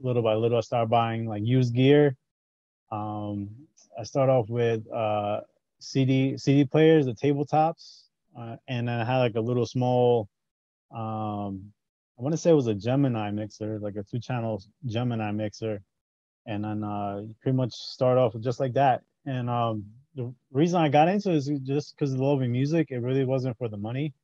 Little 0.00 0.22
by 0.22 0.34
little, 0.34 0.58
I 0.58 0.60
started 0.60 0.90
buying 0.90 1.26
like 1.26 1.42
used 1.44 1.74
gear. 1.74 2.16
Um, 2.90 3.50
I 3.98 4.04
start 4.04 4.30
off 4.30 4.48
with 4.48 4.90
uh, 4.92 5.40
CD 5.80 6.36
CD 6.38 6.64
players, 6.64 7.06
the 7.06 7.14
tabletops, 7.14 8.04
uh, 8.38 8.56
and 8.68 8.88
then 8.88 9.00
I 9.00 9.04
had 9.04 9.18
like 9.18 9.34
a 9.34 9.40
little 9.40 9.66
small. 9.66 10.28
Um, 10.94 11.72
I 12.18 12.22
want 12.22 12.32
to 12.32 12.36
say 12.36 12.50
it 12.50 12.54
was 12.54 12.66
a 12.66 12.74
Gemini 12.74 13.30
mixer, 13.30 13.78
like 13.80 13.96
a 13.96 14.02
two 14.02 14.20
channel 14.20 14.62
Gemini 14.86 15.30
mixer, 15.32 15.82
and 16.46 16.64
then 16.64 16.84
uh, 16.84 17.22
pretty 17.42 17.56
much 17.56 17.72
start 17.72 18.18
off 18.18 18.34
just 18.40 18.60
like 18.60 18.74
that. 18.74 19.02
And 19.26 19.50
um, 19.50 19.84
the 20.14 20.32
reason 20.52 20.80
I 20.80 20.88
got 20.88 21.08
into 21.08 21.30
it 21.30 21.36
is 21.36 21.50
just 21.64 21.96
because 21.96 22.14
of 22.14 22.22
of 22.22 22.40
music. 22.40 22.88
It 22.90 23.00
really 23.00 23.24
wasn't 23.24 23.58
for 23.58 23.68
the 23.68 23.76
money. 23.76 24.14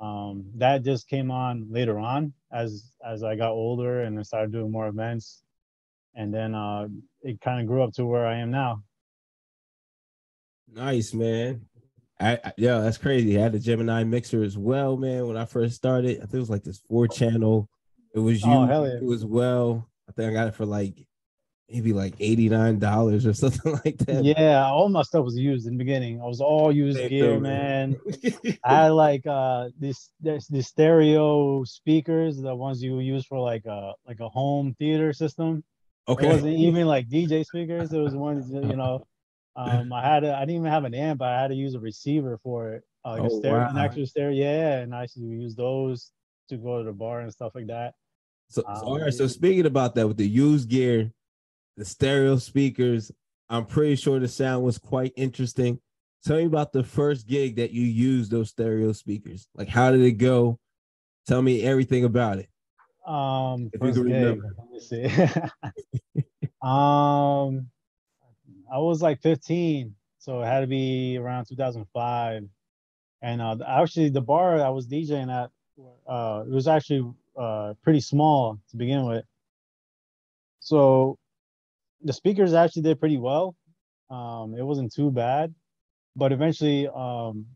Um, 0.00 0.44
that 0.56 0.82
just 0.82 1.08
came 1.08 1.30
on 1.30 1.66
later 1.70 1.98
on 1.98 2.32
as 2.50 2.92
as 3.04 3.22
I 3.22 3.36
got 3.36 3.52
older 3.52 4.02
and 4.02 4.18
I 4.18 4.22
started 4.22 4.52
doing 4.52 4.72
more 4.72 4.88
events, 4.88 5.42
and 6.14 6.32
then 6.32 6.54
uh, 6.54 6.88
it 7.22 7.40
kind 7.40 7.60
of 7.60 7.66
grew 7.66 7.82
up 7.82 7.92
to 7.94 8.06
where 8.06 8.26
I 8.26 8.38
am 8.38 8.50
now. 8.50 8.82
Nice, 10.72 11.12
man. 11.12 11.66
I, 12.18 12.38
I, 12.44 12.52
yeah, 12.56 12.80
that's 12.80 12.98
crazy. 12.98 13.38
I 13.38 13.42
had 13.42 13.52
the 13.52 13.58
Gemini 13.58 14.04
mixer 14.04 14.42
as 14.42 14.56
well, 14.56 14.96
man. 14.96 15.26
When 15.26 15.36
I 15.36 15.46
first 15.46 15.74
started, 15.74 16.18
I 16.18 16.20
think 16.20 16.34
it 16.34 16.38
was 16.38 16.50
like 16.50 16.64
this 16.64 16.80
four 16.88 17.08
channel. 17.08 17.68
It 18.14 18.18
was 18.20 18.42
you. 18.42 18.52
Oh, 18.52 18.84
It 18.84 19.04
was 19.04 19.24
well. 19.24 19.88
I 20.08 20.12
think 20.12 20.30
I 20.30 20.32
got 20.32 20.48
it 20.48 20.54
for 20.54 20.66
like 20.66 21.06
maybe 21.70 21.92
like 21.92 22.14
eighty 22.20 22.48
nine 22.48 22.78
dollars 22.78 23.26
or 23.26 23.32
something 23.44 23.72
like 23.84 23.98
that. 23.98 24.24
Yeah, 24.24 24.64
all 24.66 24.88
my 24.88 25.02
stuff 25.02 25.24
was 25.24 25.36
used 25.36 25.66
in 25.66 25.74
the 25.74 25.78
beginning. 25.78 26.20
I 26.20 26.26
was 26.26 26.40
all 26.40 26.72
used 26.72 26.98
Same 26.98 27.08
gear, 27.08 27.38
thing, 27.38 27.42
man. 27.42 27.96
I 28.64 28.82
had 28.84 28.88
like 28.88 29.26
uh 29.26 29.70
this 29.78 30.10
this 30.20 30.46
the 30.48 30.62
stereo 30.62 31.64
speakers, 31.64 32.36
the 32.40 32.54
ones 32.54 32.82
you 32.82 32.98
use 33.00 33.24
for 33.26 33.38
like 33.38 33.66
a 33.66 33.94
like 34.06 34.20
a 34.20 34.28
home 34.28 34.74
theater 34.78 35.12
system. 35.12 35.64
Okay. 36.08 36.24
It 36.24 36.28
wasn't 36.28 36.54
even 36.56 36.86
like 36.86 37.08
DJ 37.08 37.44
speakers. 37.44 37.92
It 37.92 37.98
was 37.98 38.14
ones 38.14 38.50
you 38.50 38.76
know. 38.76 39.06
Um, 39.56 39.92
I 39.92 40.02
had 40.02 40.24
a, 40.24 40.34
I 40.34 40.40
didn't 40.40 40.56
even 40.56 40.70
have 40.70 40.84
an 40.84 40.94
amp. 40.94 41.22
I 41.22 41.40
had 41.40 41.48
to 41.48 41.54
use 41.54 41.74
a 41.74 41.80
receiver 41.80 42.38
for 42.42 42.74
it, 42.74 42.84
uh, 43.04 43.10
like 43.10 43.24
a 43.24 43.30
Oh, 43.30 43.38
stereo, 43.38 43.68
an 43.68 43.76
wow. 43.76 43.84
actual 43.84 44.06
stereo. 44.06 44.36
Yeah, 44.36 44.78
and 44.78 44.94
I 44.94 45.02
used 45.02 45.14
to 45.14 45.20
use 45.20 45.54
those 45.54 46.10
to 46.48 46.56
go 46.56 46.78
to 46.78 46.84
the 46.84 46.92
bar 46.92 47.20
and 47.20 47.32
stuff 47.32 47.52
like 47.54 47.66
that. 47.68 47.94
So, 48.48 48.62
so, 48.62 48.86
all 48.86 48.96
Um, 48.96 49.02
right. 49.02 49.14
So 49.14 49.26
speaking 49.26 49.66
about 49.66 49.94
that, 49.94 50.06
with 50.08 50.16
the 50.16 50.28
used 50.28 50.68
gear, 50.68 51.12
the 51.80 51.86
stereo 51.86 52.36
speakers, 52.36 53.10
I'm 53.48 53.64
pretty 53.64 53.96
sure 53.96 54.20
the 54.20 54.28
sound 54.28 54.62
was 54.62 54.76
quite 54.76 55.14
interesting. 55.16 55.80
Tell 56.22 56.36
me 56.36 56.44
about 56.44 56.72
the 56.74 56.84
first 56.84 57.26
gig 57.26 57.56
that 57.56 57.70
you 57.70 57.82
used 57.82 58.30
those 58.30 58.50
stereo 58.50 58.92
speakers. 58.92 59.48
Like, 59.54 59.68
how 59.68 59.90
did 59.90 60.02
it 60.02 60.18
go? 60.18 60.58
Tell 61.26 61.40
me 61.40 61.62
everything 61.62 62.04
about 62.04 62.36
it. 62.38 62.50
Um, 63.10 63.70
If 63.72 63.80
you 63.82 63.92
can 63.94 64.06
gig, 64.08 64.12
remember. 64.12 64.54
let 64.58 64.70
me 64.70 64.78
see. 64.78 65.04
um, 66.62 67.70
I 68.70 68.76
was 68.76 69.00
like 69.00 69.22
15, 69.22 69.94
so 70.18 70.42
it 70.42 70.44
had 70.44 70.60
to 70.60 70.66
be 70.66 71.16
around 71.16 71.46
2005. 71.46 72.42
And 73.22 73.40
uh, 73.40 73.56
actually, 73.66 74.10
the 74.10 74.20
bar 74.20 74.60
I 74.60 74.68
was 74.68 74.86
DJing 74.86 75.32
at, 75.32 75.50
uh, 76.06 76.44
it 76.46 76.50
was 76.50 76.68
actually 76.68 77.10
uh 77.38 77.72
pretty 77.82 78.00
small 78.00 78.58
to 78.68 78.76
begin 78.76 79.06
with. 79.06 79.24
So 80.58 81.16
the 82.02 82.12
speakers 82.12 82.54
actually 82.54 82.82
did 82.82 83.00
pretty 83.00 83.18
well. 83.18 83.56
Um, 84.10 84.54
it 84.56 84.62
wasn't 84.64 84.92
too 84.92 85.10
bad, 85.10 85.54
but 86.16 86.32
eventually, 86.32 86.88
um, 86.88 87.46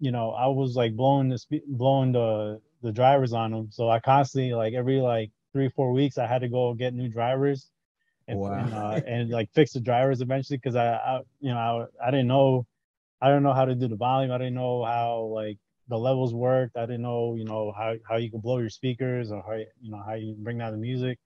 you 0.00 0.10
know, 0.12 0.30
I 0.32 0.46
was 0.48 0.76
like 0.76 0.96
blowing 0.96 1.28
the 1.28 1.38
spe- 1.38 1.66
blowing 1.68 2.12
the 2.12 2.60
the 2.82 2.92
drivers 2.92 3.32
on 3.32 3.52
them. 3.52 3.68
So 3.70 3.90
I 3.90 4.00
constantly 4.00 4.54
like 4.54 4.74
every 4.74 5.00
like 5.00 5.30
three 5.52 5.68
four 5.70 5.92
weeks 5.92 6.18
I 6.18 6.26
had 6.26 6.40
to 6.42 6.48
go 6.48 6.74
get 6.74 6.94
new 6.94 7.08
drivers 7.08 7.70
and 8.28 8.40
Wow. 8.40 8.54
and, 8.54 8.74
uh, 8.74 9.00
and 9.06 9.30
like 9.30 9.50
fix 9.54 9.72
the 9.72 9.80
drivers 9.80 10.20
eventually 10.20 10.58
because 10.58 10.76
I, 10.76 10.94
I 10.94 11.20
you 11.40 11.50
know 11.52 11.88
I, 12.02 12.08
I 12.08 12.10
didn't 12.10 12.28
know 12.28 12.66
I 13.20 13.28
didn't 13.28 13.42
know 13.42 13.54
how 13.54 13.64
to 13.64 13.74
do 13.74 13.88
the 13.88 13.96
volume. 13.96 14.32
I 14.32 14.38
didn't 14.38 14.54
know 14.54 14.84
how 14.84 15.22
like 15.34 15.58
the 15.88 15.98
levels 15.98 16.34
worked. 16.34 16.76
I 16.76 16.82
didn't 16.86 17.02
know 17.02 17.34
you 17.36 17.44
know 17.44 17.72
how 17.76 17.94
how 18.08 18.16
you 18.16 18.30
could 18.30 18.42
blow 18.42 18.58
your 18.58 18.70
speakers 18.70 19.32
or 19.32 19.42
how 19.42 19.54
you 19.54 19.90
know 19.90 20.02
how 20.06 20.14
you 20.14 20.34
bring 20.38 20.58
down 20.58 20.72
the 20.72 20.78
music. 20.78 21.18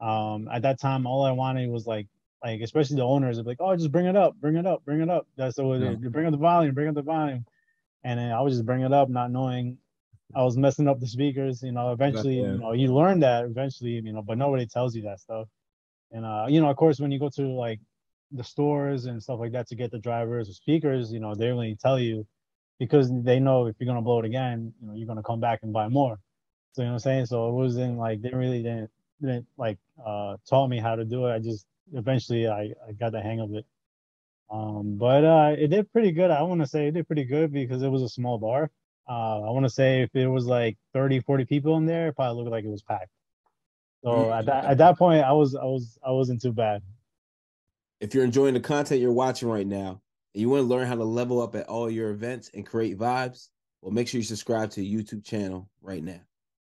Um, 0.00 0.48
at 0.52 0.62
that 0.62 0.80
time, 0.80 1.06
all 1.06 1.24
I 1.24 1.32
wanted 1.32 1.70
was 1.70 1.86
like 1.86 2.06
like 2.44 2.60
especially 2.60 2.96
the 2.96 3.02
owners 3.04 3.38
be 3.38 3.44
like, 3.44 3.60
oh, 3.60 3.74
just 3.76 3.92
bring 3.92 4.06
it 4.06 4.16
up, 4.16 4.36
bring 4.40 4.56
it 4.56 4.66
up, 4.66 4.84
bring 4.84 5.00
it 5.00 5.08
up. 5.08 5.26
That's 5.36 5.56
so 5.56 5.72
Yeah. 5.74 5.92
you 6.00 6.10
bring 6.10 6.26
up 6.26 6.32
the 6.32 6.38
volume, 6.38 6.74
bring 6.74 6.88
up 6.88 6.94
the 6.94 7.02
volume, 7.02 7.46
and 8.04 8.18
then 8.20 8.32
I 8.32 8.40
would 8.40 8.50
just 8.50 8.66
bring 8.66 8.82
it 8.82 8.92
up, 8.92 9.08
not 9.08 9.30
knowing 9.30 9.78
I 10.34 10.42
was 10.42 10.56
messing 10.56 10.88
up 10.88 11.00
the 11.00 11.06
speakers. 11.06 11.62
You 11.62 11.72
know, 11.72 11.92
eventually, 11.92 12.36
you 12.36 12.58
know, 12.58 12.72
you 12.72 12.92
learn 12.94 13.20
that 13.20 13.44
eventually, 13.46 13.92
you 13.92 14.12
know, 14.12 14.22
but 14.22 14.36
nobody 14.38 14.66
tells 14.66 14.94
you 14.94 15.02
that 15.02 15.20
stuff. 15.20 15.48
And 16.12 16.24
uh, 16.24 16.46
you 16.48 16.60
know, 16.60 16.70
of 16.70 16.76
course, 16.76 17.00
when 17.00 17.10
you 17.10 17.18
go 17.18 17.30
to 17.30 17.42
like 17.48 17.80
the 18.32 18.44
stores 18.44 19.06
and 19.06 19.22
stuff 19.22 19.40
like 19.40 19.52
that 19.52 19.68
to 19.68 19.76
get 19.76 19.90
the 19.90 19.98
drivers 19.98 20.48
or 20.50 20.52
speakers, 20.52 21.12
you 21.12 21.20
know, 21.20 21.34
they 21.34 21.50
only 21.50 21.76
tell 21.76 21.98
you 21.98 22.26
because 22.78 23.10
they 23.22 23.40
know 23.40 23.66
if 23.66 23.76
you're 23.78 23.86
gonna 23.86 24.02
blow 24.02 24.18
it 24.20 24.26
again, 24.26 24.72
you 24.80 24.88
know, 24.88 24.94
you're 24.94 25.06
gonna 25.06 25.22
come 25.22 25.40
back 25.40 25.60
and 25.62 25.72
buy 25.72 25.88
more. 25.88 26.18
So 26.72 26.82
you 26.82 26.86
know 26.86 26.92
what 26.92 26.96
I'm 26.96 27.00
saying? 27.00 27.26
So 27.26 27.48
it 27.48 27.52
wasn't 27.52 27.98
like 27.98 28.20
they 28.20 28.30
really 28.30 28.62
didn't 28.62 28.90
didn't 29.24 29.46
like 29.56 29.78
uh 30.04 30.36
taught 30.48 30.68
me 30.68 30.78
how 30.78 30.94
to 30.96 31.04
do 31.04 31.26
it. 31.26 31.32
I 31.32 31.38
just 31.38 31.66
eventually 31.92 32.48
I, 32.48 32.72
I 32.86 32.92
got 32.98 33.12
the 33.12 33.20
hang 33.20 33.40
of 33.40 33.54
it. 33.54 33.64
Um 34.50 34.96
but 34.96 35.24
uh 35.24 35.54
it 35.58 35.68
did 35.68 35.90
pretty 35.92 36.12
good. 36.12 36.30
I 36.30 36.42
wanna 36.42 36.66
say 36.66 36.88
it 36.88 36.94
did 36.94 37.06
pretty 37.06 37.24
good 37.24 37.52
because 37.52 37.82
it 37.82 37.88
was 37.88 38.02
a 38.02 38.08
small 38.08 38.38
bar. 38.38 38.70
Uh 39.08 39.42
I 39.42 39.50
wanna 39.50 39.70
say 39.70 40.02
if 40.02 40.14
it 40.14 40.28
was 40.28 40.46
like 40.46 40.76
30, 40.92 41.20
40 41.20 41.44
people 41.44 41.76
in 41.76 41.86
there, 41.86 42.08
it 42.08 42.16
probably 42.16 42.42
looked 42.42 42.52
like 42.52 42.64
it 42.64 42.70
was 42.70 42.82
packed. 42.82 43.10
So 44.02 44.32
at 44.32 44.46
that 44.46 44.64
at 44.66 44.78
that 44.78 44.98
point 44.98 45.24
I 45.24 45.32
was 45.32 45.54
I 45.54 45.64
was 45.64 45.98
I 46.06 46.10
wasn't 46.10 46.42
too 46.42 46.52
bad. 46.52 46.82
If 48.00 48.14
you're 48.14 48.24
enjoying 48.24 48.54
the 48.54 48.60
content 48.60 49.00
you're 49.00 49.12
watching 49.12 49.48
right 49.48 49.66
now 49.66 50.02
and 50.34 50.40
you 50.40 50.48
want 50.50 50.60
to 50.60 50.66
learn 50.66 50.86
how 50.86 50.96
to 50.96 51.04
level 51.04 51.40
up 51.40 51.54
at 51.54 51.68
all 51.68 51.88
your 51.90 52.10
events 52.10 52.50
and 52.52 52.66
create 52.66 52.98
vibes, 52.98 53.48
well, 53.80 53.92
make 53.92 54.08
sure 54.08 54.18
you 54.18 54.24
subscribe 54.24 54.70
to 54.70 54.80
the 54.80 54.94
YouTube 54.94 55.24
channel 55.24 55.68
right 55.82 56.02
now. 56.02 56.20